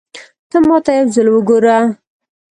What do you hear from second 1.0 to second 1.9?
ځل وګوره